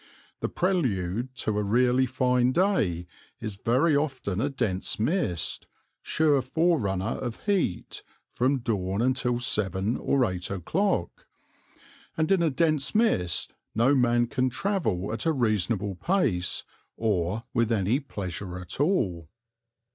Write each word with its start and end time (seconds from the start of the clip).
The 0.39 0.49
prelude 0.49 1.35
to 1.35 1.59
a 1.59 1.63
really 1.63 2.07
fine 2.07 2.53
day 2.53 3.05
is 3.39 3.55
very 3.55 3.95
often 3.95 4.41
a 4.41 4.49
dense 4.49 4.99
mist, 4.99 5.67
sure 6.01 6.41
forerunner 6.41 7.05
of 7.19 7.43
heat, 7.43 8.01
from 8.31 8.61
dawn 8.61 9.03
until 9.03 9.39
seven 9.39 9.95
or 9.97 10.25
eight 10.25 10.49
o'clock; 10.49 11.27
and 12.17 12.31
in 12.31 12.41
a 12.41 12.49
dense 12.49 12.95
mist 12.95 13.53
no 13.75 13.93
man 13.93 14.25
can 14.25 14.49
travel 14.49 15.13
at 15.13 15.27
a 15.27 15.31
reasonable 15.33 15.93
pace 15.93 16.63
or 16.97 17.43
with 17.53 17.71
any 17.71 17.99
pleasure 17.99 18.57
at 18.57 18.79
all. 18.79 19.29